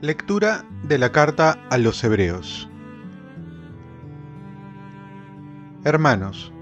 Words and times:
Lectura 0.00 0.66
de 0.82 0.98
la 0.98 1.12
carta 1.12 1.58
a 1.70 1.78
los 1.78 2.04
Hebreos. 2.04 2.68
Hermanos, 5.84 6.52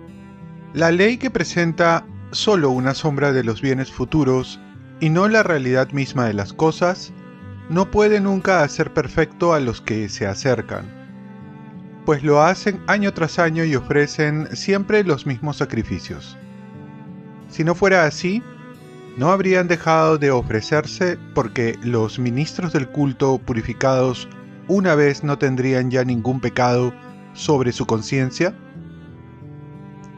la 0.75 0.93
ley 0.93 1.17
que 1.17 1.29
presenta 1.29 2.07
solo 2.31 2.71
una 2.71 2.95
sombra 2.95 3.33
de 3.33 3.43
los 3.43 3.61
bienes 3.61 3.91
futuros 3.91 4.61
y 5.01 5.11
no 5.11 5.27
la 5.27 5.43
realidad 5.43 5.91
misma 5.91 6.27
de 6.27 6.35
las 6.35 6.53
cosas, 6.53 7.13
no 7.69 7.91
puede 7.91 8.21
nunca 8.21 8.63
hacer 8.63 8.95
perfecto 8.95 9.55
a 9.55 9.61
los 9.61 9.81
que 9.81 10.09
se 10.09 10.27
acercan, 10.27 11.02
pues 12.05 12.23
lo 12.23 12.43
hacen 12.43 12.81
año 12.87 13.13
tras 13.13 13.39
año 13.39 13.65
y 13.65 13.77
ofrecen 13.77 14.49
siempre 14.57 15.05
los 15.05 15.27
mismos 15.27 15.59
sacrificios. 15.59 16.37
Si 17.49 17.65
no 17.65 17.75
fuera 17.75 18.05
así, 18.05 18.43
no 19.17 19.31
habrían 19.31 19.69
dejado 19.69 20.19
de 20.19 20.31
ofrecerse 20.31 21.19
porque 21.35 21.79
los 21.83 22.19
ministros 22.19 22.73
del 22.73 22.89
culto 22.89 23.39
purificados 23.39 24.29
una 24.69 24.95
vez 24.95 25.23
no 25.23 25.39
tendrían 25.39 25.91
ya 25.91 26.05
ningún 26.05 26.41
pecado 26.41 26.95
sobre 27.35 27.73
su 27.73 27.87
conciencia? 27.87 28.55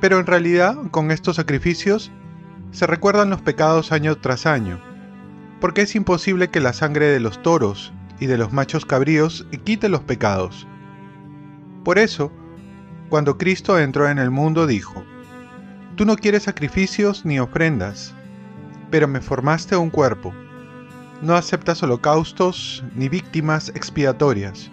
Pero 0.00 0.20
en 0.20 0.26
realidad, 0.26 0.76
con 0.90 1.10
estos 1.10 1.36
sacrificios, 1.36 2.12
se 2.70 2.86
recuerdan 2.86 3.30
los 3.30 3.40
pecados 3.40 3.92
año 3.92 4.16
tras 4.16 4.46
año, 4.46 4.80
porque 5.60 5.82
es 5.82 5.94
imposible 5.94 6.50
que 6.50 6.60
la 6.60 6.72
sangre 6.72 7.06
de 7.06 7.20
los 7.20 7.42
toros 7.42 7.92
y 8.20 8.26
de 8.26 8.38
los 8.38 8.52
machos 8.52 8.84
cabríos 8.84 9.46
quite 9.64 9.88
los 9.88 10.02
pecados. 10.02 10.66
Por 11.84 11.98
eso, 11.98 12.32
cuando 13.10 13.36
Cristo 13.36 13.78
entró 13.78 14.08
en 14.08 14.18
el 14.18 14.30
mundo 14.30 14.66
dijo, 14.66 15.04
Tú 15.96 16.04
no 16.04 16.16
quieres 16.16 16.44
sacrificios 16.44 17.24
ni 17.24 17.38
ofrendas, 17.38 18.14
pero 18.90 19.06
me 19.06 19.20
formaste 19.20 19.76
un 19.76 19.90
cuerpo. 19.90 20.34
No 21.22 21.36
aceptas 21.36 21.82
holocaustos 21.82 22.82
ni 22.96 23.08
víctimas 23.08 23.68
expiatorias. 23.68 24.70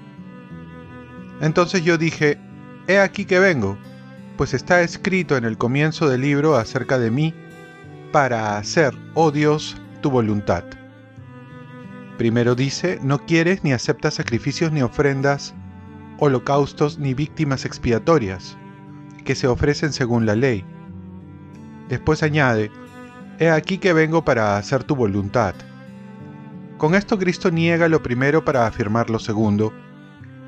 Entonces 1.42 1.84
yo 1.84 1.98
dije, 1.98 2.40
He 2.88 2.98
aquí 2.98 3.25
que 3.25 3.40
vengo, 3.40 3.78
pues 4.38 4.53
está 4.53 4.81
escrito 4.81 5.38
en 5.38 5.46
el 5.46 5.58
comienzo 5.58 6.09
del 6.09 6.22
libro 6.22 6.56
acerca 6.56 6.98
de 6.98 7.12
mí, 7.12 7.36
para 8.12 8.58
hacer, 8.58 8.94
oh 9.14 9.31
Dios, 9.31 9.78
tu 10.02 10.09
voluntad. 10.09 10.64
Primero 12.18 12.56
dice, 12.56 13.00
no 13.02 13.25
quieres 13.25 13.64
ni 13.64 13.73
aceptas 13.73 14.16
sacrificios 14.16 14.72
ni 14.72 14.81
ofrendas, 14.81 15.53
holocaustos 16.22 17.00
ni 17.00 17.16
víctimas 17.16 17.66
expiatorias, 17.66 18.56
que 19.26 19.34
se 19.34 19.48
ofrecen 19.48 19.92
según 19.92 20.28
la 20.28 20.36
ley. 20.36 20.64
Después 21.90 22.22
añade, 22.22 22.72
He 23.40 23.50
aquí 23.50 23.80
que 23.80 23.92
vengo 23.92 24.24
para 24.24 24.56
hacer 24.56 24.84
tu 24.84 24.96
voluntad. 24.96 25.56
Con 26.78 26.94
esto 26.94 27.18
Cristo 27.18 27.50
niega 27.50 27.88
lo 27.88 28.04
primero 28.04 28.46
para 28.46 28.68
afirmar 28.68 29.10
lo 29.10 29.18
segundo, 29.18 29.74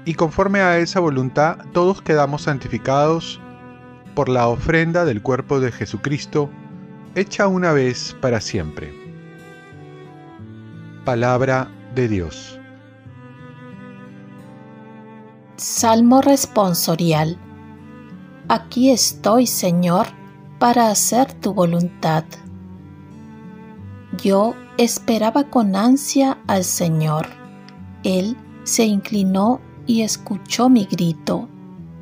y 0.06 0.14
conforme 0.14 0.60
a 0.60 0.78
esa 0.78 1.00
voluntad 1.00 1.58
todos 1.74 2.04
quedamos 2.04 2.44
santificados 2.44 3.42
por 4.14 4.30
la 4.30 4.48
ofrenda 4.48 5.06
del 5.06 5.24
cuerpo 5.24 5.60
de 5.60 5.72
Jesucristo, 5.72 6.52
hecha 7.16 7.48
una 7.48 7.74
vez 7.74 8.16
para 8.22 8.40
siempre. 8.42 8.94
Palabra 11.04 11.68
de 11.96 12.08
Dios. 12.08 12.60
Salmo 15.64 16.22
responsorial. 16.22 17.38
Aquí 18.50 18.90
estoy, 18.92 19.48
Señor, 19.48 20.08
para 20.60 20.90
hacer 20.90 21.32
tu 21.32 21.54
voluntad. 21.54 22.26
Yo 24.22 24.56
esperaba 24.78 25.46
con 25.46 25.78
ansia 25.78 26.38
al 26.48 26.66
Señor. 26.66 27.28
Él 28.04 28.36
se 28.66 28.84
inclinó 28.84 29.62
y 29.88 30.02
escuchó 30.02 30.68
mi 30.68 30.84
grito. 30.84 31.48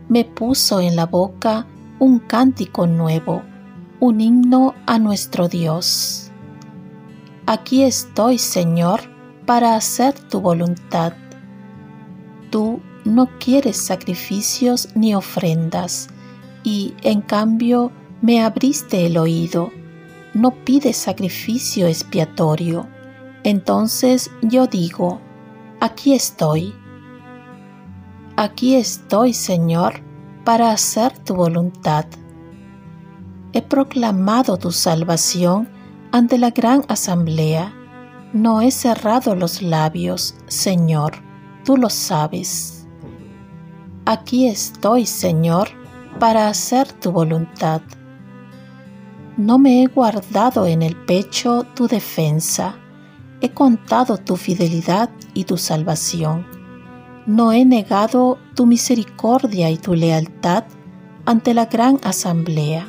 Me 0.10 0.26
puso 0.26 0.82
en 0.82 0.96
la 0.96 1.06
boca 1.06 1.68
un 2.00 2.18
cántico 2.18 2.88
nuevo, 2.88 3.44
un 4.00 4.22
himno 4.22 4.74
a 4.88 4.98
nuestro 4.98 5.48
Dios. 5.48 6.32
Aquí 7.46 7.84
estoy, 7.84 8.40
Señor, 8.40 9.02
para 9.46 9.76
hacer 9.76 10.16
tu 10.20 10.42
voluntad. 10.42 11.14
Tú 12.50 12.82
no 13.06 13.30
quieres 13.40 13.78
sacrificios 13.78 14.90
ni 14.96 15.16
ofrendas, 15.16 16.10
y 16.64 16.94
en 17.02 17.22
cambio 17.22 17.92
me 18.22 18.42
abriste 18.42 19.06
el 19.06 19.18
oído 19.18 19.72
no 20.34 20.52
pide 20.52 20.94
sacrificio 20.94 21.88
expiatorio. 21.88 22.88
Entonces 23.44 24.32
yo 24.42 24.68
digo, 24.68 25.20
aquí 25.80 26.14
estoy. 26.14 26.74
Aquí 28.38 28.76
estoy, 28.76 29.34
Señor, 29.34 30.02
para 30.46 30.72
hacer 30.72 31.18
tu 31.20 31.36
voluntad. 31.36 32.06
He 33.54 33.62
proclamado 33.62 34.58
tu 34.58 34.72
salvación 34.72 35.68
ante 36.12 36.38
la 36.38 36.52
gran 36.52 36.84
asamblea. 36.88 37.74
No 38.34 38.62
he 38.62 38.72
cerrado 38.72 39.36
los 39.36 39.62
labios, 39.62 40.36
Señor, 40.48 41.16
tú 41.66 41.76
lo 41.76 41.90
sabes. 41.90 42.81
Aquí 44.12 44.48
estoy, 44.48 45.06
Señor, 45.06 45.70
para 46.20 46.48
hacer 46.50 46.92
tu 46.92 47.12
voluntad 47.12 47.82
no 49.38 49.58
me 49.58 49.82
he 49.82 49.88
guardado 49.88 50.68
en 50.68 50.82
el 50.82 50.96
pecho 50.96 51.66
tu 51.74 51.88
defensa, 51.88 52.76
he 53.40 53.50
contado 53.50 54.18
tu 54.18 54.36
fidelidad 54.36 55.10
y 55.34 55.46
tu 55.46 55.58
salvación. 55.58 56.46
No 57.26 57.52
he 57.54 57.64
negado 57.64 58.38
tu 58.56 58.66
misericordia 58.66 59.70
y 59.70 59.78
tu 59.78 59.96
lealtad 59.96 60.66
ante 61.26 61.54
la 61.54 61.66
gran 61.66 62.00
asamblea. 62.04 62.88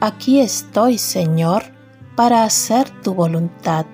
Aquí 0.00 0.40
estoy, 0.40 0.96
Señor, 0.96 1.64
para 2.16 2.44
hacer 2.44 2.88
tu 3.02 3.14
voluntad. 3.14 3.84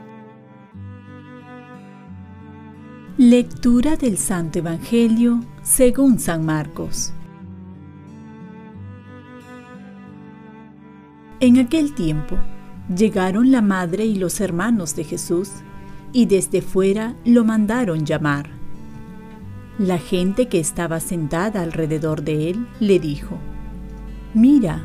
Lectura 3.19 3.97
del 3.97 4.19
Santo 4.19 4.59
Evangelio 4.59 5.41
según 5.63 6.19
San 6.19 6.45
Marcos. 6.45 7.15
En 11.41 11.57
aquel 11.57 11.95
tiempo 11.95 12.37
llegaron 12.95 13.51
la 13.51 13.63
madre 13.63 14.05
y 14.05 14.17
los 14.17 14.39
hermanos 14.43 14.95
de 14.97 15.05
Jesús 15.05 15.49
y 16.13 16.27
desde 16.27 16.61
fuera 16.61 17.15
lo 17.25 17.43
mandaron 17.43 18.05
llamar. 18.05 18.51
La 19.79 19.97
gente 19.97 20.49
que 20.49 20.61
estaba 20.61 21.01
sentada 21.01 21.63
alrededor 21.63 22.23
de 22.23 22.51
él 22.51 22.67
le 22.81 23.01
dijo, 23.01 23.39
Mira, 24.35 24.85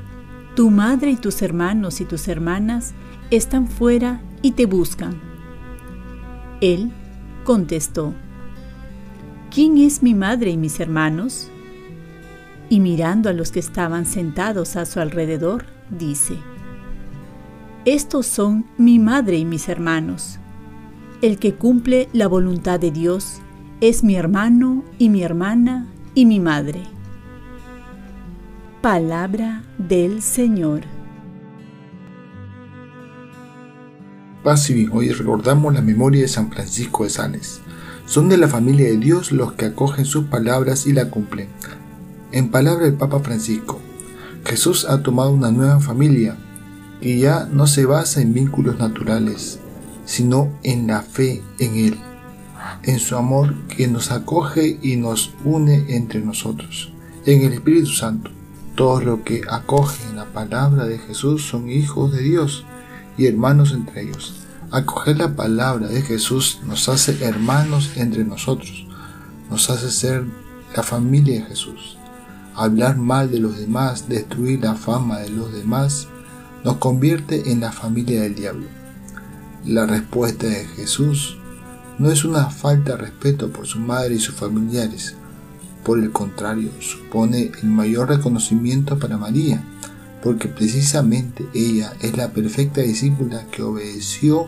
tu 0.56 0.72
madre 0.72 1.12
y 1.12 1.18
tus 1.18 1.42
hermanos 1.42 2.00
y 2.00 2.06
tus 2.06 2.30
hermanas 2.30 2.94
están 3.30 3.68
fuera 3.68 4.22
y 4.42 4.54
te 4.54 4.68
buscan. 4.68 5.20
Él 6.62 6.94
contestó, 7.44 8.14
¿quién 9.54 9.78
es 9.78 10.04
mi 10.04 10.14
madre 10.14 10.52
y 10.52 10.58
mis 10.58 10.80
hermanos? 10.80 11.50
Y 12.70 12.80
mirando 12.80 13.30
a 13.30 13.34
los 13.34 13.52
que 13.52 13.60
estaban 13.60 14.06
sentados 14.06 14.76
a 14.76 14.86
su 14.86 15.00
alrededor, 15.00 15.66
dice, 15.90 16.36
Estos 17.86 18.26
son 18.26 18.66
mi 18.78 19.00
madre 19.00 19.38
y 19.38 19.46
mis 19.46 19.68
hermanos. 19.68 20.40
El 21.22 21.38
que 21.38 21.54
cumple 21.54 22.10
la 22.14 22.28
voluntad 22.28 22.80
de 22.80 22.92
Dios 22.92 23.42
es 23.82 24.04
mi 24.04 24.16
hermano 24.16 24.84
y 24.98 25.10
mi 25.10 25.24
hermana 25.24 25.88
y 26.16 26.26
mi 26.26 26.40
madre. 26.40 26.82
Palabra 28.82 29.64
del 29.78 30.22
Señor. 30.22 31.01
Paz 34.44 34.72
y 34.72 34.88
hoy 34.92 35.10
recordamos 35.10 35.72
la 35.72 35.82
memoria 35.82 36.24
de 36.24 36.28
San 36.28 36.52
Francisco 36.52 37.04
de 37.04 37.12
Sales. 37.12 37.62
Son 38.08 38.28
de 38.28 38.38
la 38.38 38.48
familia 38.48 38.88
de 38.88 38.98
Dios 38.98 39.32
los 39.32 39.54
que 39.54 39.66
acogen 39.66 40.04
sus 40.04 40.26
palabras 40.26 40.88
y 40.88 40.94
la 40.94 41.12
cumplen. 41.12 41.48
En 42.32 42.50
palabra 42.50 42.86
del 42.86 42.96
Papa 42.96 43.20
Francisco, 43.20 43.80
Jesús 44.44 44.86
ha 44.90 45.04
tomado 45.04 45.30
una 45.30 45.52
nueva 45.52 45.80
familia 45.80 46.38
que 47.02 47.20
ya 47.20 47.48
no 47.52 47.68
se 47.68 47.86
basa 47.86 48.20
en 48.20 48.34
vínculos 48.34 48.80
naturales, 48.80 49.60
sino 50.06 50.50
en 50.64 50.88
la 50.88 51.04
fe 51.04 51.44
en 51.60 51.76
Él, 51.76 52.00
en 52.82 52.98
su 52.98 53.16
amor 53.18 53.54
que 53.68 53.88
nos 53.88 54.10
acoge 54.10 54.80
y 54.82 54.96
nos 54.96 55.36
une 55.44 55.86
entre 55.90 56.20
nosotros, 56.20 56.92
en 57.28 57.44
el 57.44 57.54
Espíritu 57.54 57.92
Santo. 57.92 58.32
Todos 58.74 59.04
los 59.04 59.20
que 59.20 59.44
acogen 59.48 60.16
la 60.16 60.26
palabra 60.26 60.86
de 60.86 60.98
Jesús 60.98 61.44
son 61.46 61.70
hijos 61.70 62.12
de 62.12 62.24
Dios 62.24 62.66
y 63.18 63.28
hermanos 63.28 63.74
entre 63.74 64.04
ellos. 64.04 64.36
Acoger 64.72 65.18
la 65.18 65.36
palabra 65.36 65.88
de 65.88 66.02
Jesús 66.02 66.62
nos 66.66 66.88
hace 66.88 67.24
hermanos 67.26 67.92
entre 67.98 68.24
nosotros, 68.24 68.86
nos 69.50 69.70
hace 69.70 69.92
ser 69.92 70.26
la 70.76 70.84
familia 70.84 71.42
de 71.42 71.46
Jesús. 71.48 71.98
hablar 72.54 72.98
mal 72.98 73.32
de 73.32 73.40
los 73.40 73.58
demás, 73.58 74.10
destruir 74.10 74.62
la 74.62 74.76
fama 74.76 75.20
de 75.20 75.30
los 75.30 75.54
demás, 75.54 76.08
nos 76.64 76.78
convierte 76.78 77.52
en 77.52 77.62
la 77.62 77.72
familia 77.72 78.22
del 78.22 78.36
diablo. 78.36 78.68
La 79.66 79.86
respuesta 79.86 80.48
de 80.48 80.66
Jesús 80.66 81.38
no 81.98 82.12
es 82.12 82.26
una 82.26 82.50
falta 82.50 82.92
de 82.92 82.98
respeto 82.98 83.52
por 83.52 83.68
su 83.68 83.80
madre 83.80 84.16
y 84.16 84.20
sus 84.20 84.36
familiares, 84.36 85.16
por 85.84 86.00
el 86.00 86.12
contrario, 86.12 86.72
supone 86.80 87.52
el 87.62 87.70
mayor 87.70 88.10
reconocimiento 88.10 89.00
para 89.00 89.18
María, 89.18 89.64
porque 90.24 90.48
precisamente 90.48 91.48
ella 91.54 91.94
es 92.02 92.16
la 92.16 92.32
perfecta 92.32 92.82
discípula 92.82 93.46
que 93.52 93.64
obedeció 93.64 94.48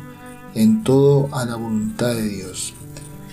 en 0.56 0.84
todo 0.84 1.30
a 1.34 1.46
la 1.46 1.56
voluntad 1.56 2.14
de 2.14 2.28
Dios. 2.28 2.74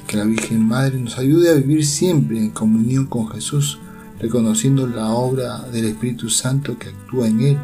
Que 0.06 0.16
la 0.16 0.24
Virgen 0.24 0.66
Madre 0.66 0.98
nos 0.98 1.18
ayude 1.18 1.50
a 1.50 1.54
vivir 1.54 1.86
siempre 1.86 2.38
en 2.38 2.50
comunión 2.50 3.06
con 3.06 3.28
Jesús, 3.28 3.78
reconociendo 4.18 4.86
la 4.86 5.10
obra 5.10 5.60
del 5.72 5.86
Espíritu 5.86 6.30
Santo 6.30 6.78
que 6.78 6.88
actúa 6.88 7.28
en 7.28 7.40
Él 7.40 7.58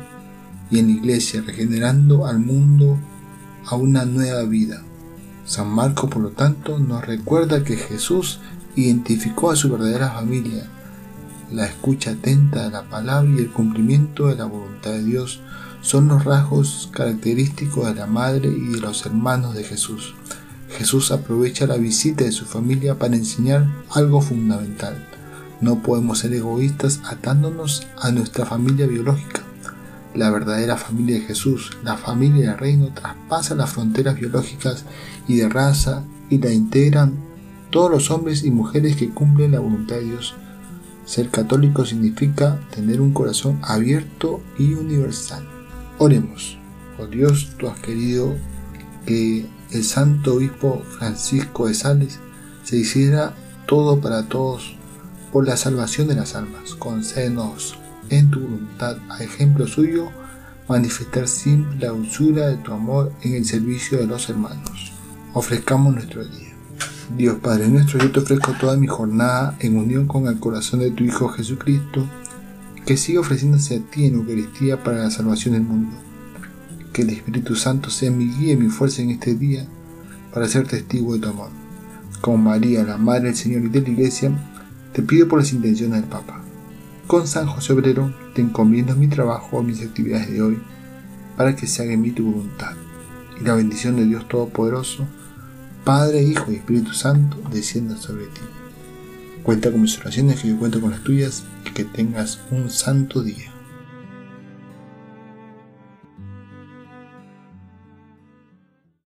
y 0.70 0.78
en 0.78 0.86
la 0.86 0.92
Iglesia, 0.92 1.42
regenerando 1.44 2.26
al 2.26 2.38
mundo 2.38 2.98
a 3.66 3.76
una 3.76 4.04
nueva 4.04 4.42
vida. 4.44 4.82
San 5.44 5.68
Marco, 5.68 6.08
por 6.08 6.22
lo 6.22 6.30
tanto, 6.30 6.78
nos 6.78 7.04
recuerda 7.04 7.62
que 7.62 7.76
Jesús 7.76 8.40
identificó 8.74 9.50
a 9.50 9.56
su 9.56 9.70
verdadera 9.70 10.10
familia, 10.10 10.68
la 11.50 11.66
escucha 11.66 12.12
atenta 12.12 12.64
de 12.64 12.70
la 12.70 12.82
palabra 12.82 13.30
y 13.30 13.38
el 13.38 13.50
cumplimiento 13.50 14.26
de 14.26 14.36
la 14.36 14.46
voluntad 14.46 14.90
de 14.92 15.04
Dios 15.04 15.40
son 15.80 16.08
los 16.08 16.24
rasgos 16.24 16.88
característicos 16.92 17.86
de 17.86 17.94
la 17.94 18.06
madre 18.06 18.48
y 18.48 18.72
de 18.72 18.80
los 18.80 19.06
hermanos 19.06 19.54
de 19.54 19.62
Jesús. 19.62 20.14
Jesús 20.68 21.12
aprovecha 21.12 21.66
la 21.66 21.76
visita 21.76 22.24
de 22.24 22.32
su 22.32 22.44
familia 22.44 22.98
para 22.98 23.16
enseñar 23.16 23.66
algo 23.90 24.20
fundamental. 24.20 25.06
No 25.60 25.82
podemos 25.82 26.18
ser 26.18 26.34
egoístas 26.34 27.00
atándonos 27.04 27.86
a 28.00 28.10
nuestra 28.10 28.44
familia 28.44 28.86
biológica. 28.86 29.42
La 30.14 30.30
verdadera 30.30 30.76
familia 30.76 31.16
de 31.16 31.26
Jesús, 31.26 31.76
la 31.84 31.96
familia 31.96 32.50
del 32.50 32.58
reino, 32.58 32.92
traspasa 32.92 33.54
las 33.54 33.70
fronteras 33.70 34.16
biológicas 34.16 34.84
y 35.28 35.36
de 35.36 35.48
raza 35.48 36.02
y 36.28 36.38
la 36.38 36.52
integran 36.52 37.14
todos 37.70 37.90
los 37.90 38.10
hombres 38.10 38.44
y 38.44 38.50
mujeres 38.50 38.96
que 38.96 39.10
cumplen 39.10 39.52
la 39.52 39.60
voluntad 39.60 39.96
de 39.96 40.04
Dios. 40.04 40.34
Ser 41.06 41.30
católico 41.30 41.86
significa 41.86 42.60
tener 42.74 43.00
un 43.00 43.12
corazón 43.12 43.60
abierto 43.62 44.42
y 44.58 44.74
universal. 44.74 45.46
Oremos. 45.98 46.58
Oh 46.98 47.06
Dios, 47.06 47.52
tú 47.58 47.68
has 47.68 47.78
querido 47.78 48.34
que 49.06 49.46
el 49.70 49.84
santo 49.84 50.34
obispo 50.34 50.82
Francisco 50.98 51.68
de 51.68 51.74
Sales 51.74 52.18
se 52.64 52.76
hiciera 52.76 53.34
todo 53.66 54.00
para 54.00 54.28
todos 54.28 54.76
por 55.32 55.46
la 55.46 55.56
salvación 55.56 56.08
de 56.08 56.16
las 56.16 56.34
almas. 56.34 56.74
Concédenos 56.74 57.78
en 58.10 58.30
tu 58.30 58.40
voluntad, 58.40 58.96
a 59.08 59.22
ejemplo 59.22 59.68
suyo, 59.68 60.10
manifestar 60.68 61.28
siempre 61.28 61.78
la 61.78 61.88
dulzura 61.88 62.48
de 62.48 62.56
tu 62.56 62.72
amor 62.72 63.12
en 63.22 63.34
el 63.34 63.44
servicio 63.44 63.98
de 63.98 64.06
los 64.06 64.28
hermanos. 64.28 64.92
Ofrezcamos 65.34 65.94
nuestro 65.94 66.24
día. 66.24 66.45
Dios 67.14 67.38
Padre 67.40 67.68
nuestro, 67.68 68.00
yo 68.00 68.10
te 68.10 68.18
ofrezco 68.18 68.52
toda 68.60 68.76
mi 68.76 68.88
jornada 68.88 69.56
en 69.60 69.76
unión 69.76 70.06
con 70.06 70.26
el 70.26 70.40
corazón 70.40 70.80
de 70.80 70.90
tu 70.90 71.04
Hijo 71.04 71.28
Jesucristo, 71.28 72.04
que 72.84 72.96
siga 72.96 73.20
ofreciéndose 73.20 73.76
a 73.76 73.80
ti 73.80 74.06
en 74.06 74.14
Eucaristía 74.14 74.82
para 74.82 75.04
la 75.04 75.10
salvación 75.10 75.54
del 75.54 75.62
mundo. 75.62 75.96
Que 76.92 77.02
el 77.02 77.10
Espíritu 77.10 77.54
Santo 77.54 77.90
sea 77.90 78.10
mi 78.10 78.28
guía 78.28 78.54
y 78.54 78.56
mi 78.56 78.68
fuerza 78.68 79.02
en 79.02 79.10
este 79.10 79.34
día 79.34 79.66
para 80.34 80.48
ser 80.48 80.66
testigo 80.66 81.14
de 81.14 81.20
tu 81.20 81.28
amor. 81.28 81.50
Con 82.20 82.42
María, 82.42 82.82
la 82.82 82.96
Madre 82.96 83.28
del 83.28 83.36
Señor 83.36 83.62
y 83.62 83.68
de 83.68 83.82
la 83.82 83.88
Iglesia, 83.88 84.32
te 84.92 85.02
pido 85.02 85.28
por 85.28 85.38
las 85.38 85.52
intenciones 85.52 86.00
del 86.00 86.10
Papa. 86.10 86.40
Con 87.06 87.28
San 87.28 87.46
José 87.46 87.72
Obrero 87.72 88.12
te 88.34 88.42
encomiendo 88.42 88.96
mi 88.96 89.06
trabajo 89.06 89.58
o 89.58 89.62
mis 89.62 89.80
actividades 89.80 90.30
de 90.30 90.42
hoy 90.42 90.58
para 91.36 91.54
que 91.54 91.68
se 91.68 91.82
haga 91.82 91.92
en 91.92 92.00
mí 92.00 92.10
tu 92.10 92.32
voluntad. 92.32 92.72
Y 93.40 93.44
la 93.44 93.54
bendición 93.54 93.94
de 93.96 94.06
Dios 94.06 94.26
Todopoderoso, 94.26 95.06
Padre, 95.86 96.20
Hijo 96.20 96.50
y 96.50 96.56
Espíritu 96.56 96.92
Santo, 96.94 97.36
descienda 97.52 97.96
sobre 97.96 98.24
ti. 98.24 98.40
Cuenta 99.44 99.70
con 99.70 99.82
mis 99.82 99.96
oraciones, 100.00 100.42
que 100.42 100.48
yo 100.48 100.58
cuento 100.58 100.80
con 100.80 100.90
las 100.90 101.04
tuyas 101.04 101.44
y 101.64 101.70
que 101.70 101.84
tengas 101.84 102.40
un 102.50 102.70
santo 102.70 103.22
día. 103.22 103.52